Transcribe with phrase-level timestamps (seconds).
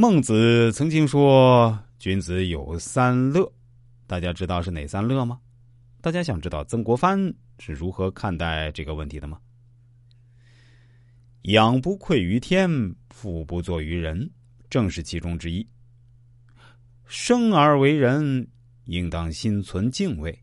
[0.00, 3.52] 孟子曾经说：“君子有三乐。”
[4.06, 5.40] 大家知道是哪三乐吗？
[6.00, 9.40] 大家想知道曾国藩是如何看待这个问题的吗？
[11.46, 12.70] 仰不愧于天，
[13.10, 14.30] 俯不作于人，
[14.70, 15.66] 正是其中之一。
[17.04, 18.46] 生而为人，
[18.84, 20.38] 应当心存敬畏，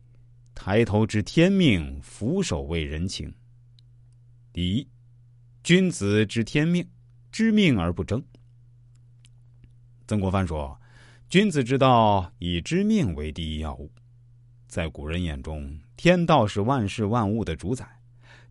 [0.54, 3.32] 抬头知天命，俯首为人情。
[4.52, 4.86] 第一，
[5.62, 6.86] 君子知天命，
[7.32, 8.22] 知命而不争。
[10.06, 10.80] 曾国藩说
[11.28, 13.90] ：“君子之道，以知命为第一要务。”
[14.68, 17.84] 在古人眼中，天道是万事万物的主宰，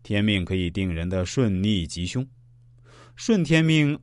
[0.04, 2.26] 天命可以定人的顺逆吉凶。
[3.16, 3.98] 顺天命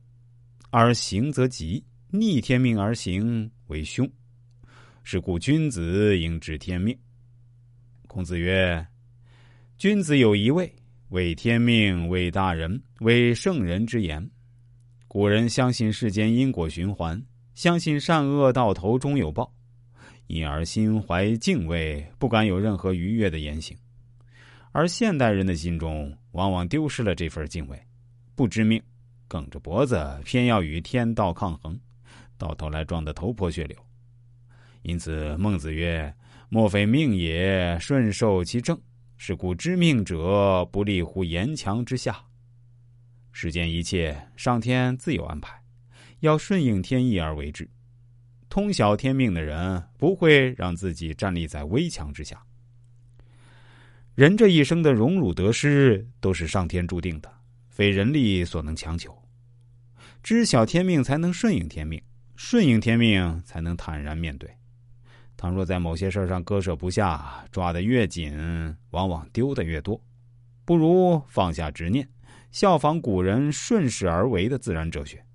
[0.71, 4.09] 而行则吉，逆天命而行为凶。
[5.03, 6.97] 是故君子应知天命。
[8.07, 8.83] 孔子曰
[9.77, 10.73] ：“君子有一位，
[11.09, 14.27] 为天命，为大人，为圣人之言。”
[15.07, 17.21] 古人相信世间因果循环，
[17.53, 19.53] 相信善恶到头终有报，
[20.27, 23.77] 因而心怀敬畏，不敢有任何逾越的言行。
[24.71, 27.79] 而现代人的心中往往丢失了这份敬畏，
[28.35, 28.81] 不知命，
[29.27, 31.79] 梗着脖子偏要与天道抗衡，
[32.37, 33.77] 到头来撞得头破血流。
[34.81, 36.13] 因此，孟子曰
[36.49, 38.77] ：“莫非命也，顺受其正。
[39.15, 42.25] 是故知命者，不立乎言强之下。
[43.31, 45.62] 世间一切，上天自有安排，
[46.23, 47.69] 要顺应天意而为之。
[48.47, 52.41] 通晓天命的人，不会让自己站立在危墙之下。
[54.15, 57.29] 人这一生的荣辱得失，都是上天注定的，
[57.67, 59.21] 非人力所能强求。
[60.21, 61.99] 知晓天命，才能顺应天命；
[62.37, 64.49] 顺应天命，才能坦然面对。”
[65.35, 70.01] 倘若在某些事上割舍不下，抓得越紧，往往丢得越多。
[70.63, 72.07] 不如放下执念，
[72.49, 75.25] 效仿古人顺势而为的自然哲学。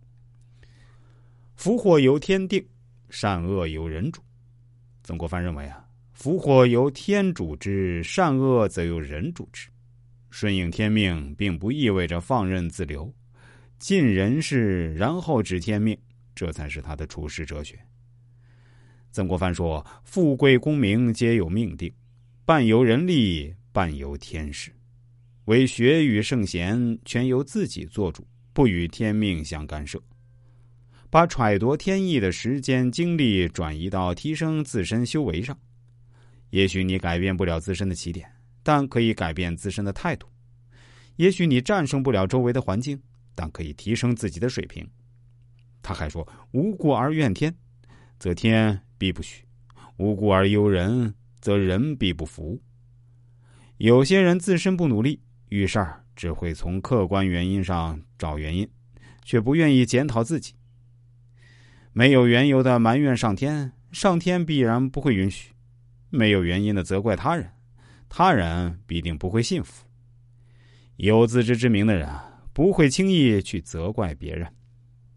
[1.58, 2.64] 福祸由天定，
[3.10, 4.22] 善恶由人主。
[5.02, 9.68] 曾国藩认为啊，福祸由天主之，善恶则由人主之。
[10.30, 13.12] 顺应天命，并不意味着放任自流，
[13.76, 15.98] 尽人事，然后知天命，
[16.32, 17.76] 这才是他的处世哲学。
[19.10, 21.92] 曾国藩说：“富贵功名皆有命定，
[22.44, 24.72] 半由人力，半由天时。
[25.46, 30.00] 为学与圣贤，全由自己做主，不与天命相干涉。
[31.10, 35.58] 把揣度天意的时间精力转移到提升自身修为上。
[36.50, 38.30] 也许你改变不了自身的起点，
[38.62, 40.26] 但可以改变自身的态度。
[41.16, 43.00] 也许你战胜不了周围的环境，
[43.34, 44.88] 但可以提升自己的水平。”
[45.82, 47.54] 他还说：“无故而怨天。”
[48.18, 49.44] 则天必不许；
[49.96, 52.60] 无故而忧人，则人必不服。
[53.76, 58.68] 有些人自身不努力，遇事儿只会从客观原因上找原因，
[59.24, 60.54] 却不愿意检讨自己。
[61.98, 65.50] 没有缘由的埋怨上天，上天必然不会允许；
[66.10, 67.50] 没有原因的责怪他人，
[68.08, 69.84] 他人必定不会信服。
[70.94, 72.08] 有自知之明的人，
[72.52, 74.46] 不会轻易去责怪别人。